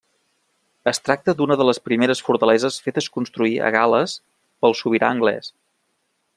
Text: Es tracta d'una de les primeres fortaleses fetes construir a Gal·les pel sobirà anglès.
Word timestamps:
Es 0.91 0.99
tracta 1.09 1.35
d'una 1.41 1.57
de 1.61 1.67
les 1.69 1.81
primeres 1.89 2.23
fortaleses 2.29 2.79
fetes 2.87 3.11
construir 3.19 3.53
a 3.67 3.71
Gal·les 3.79 4.19
pel 4.65 4.77
sobirà 4.83 5.15
anglès. 5.17 5.55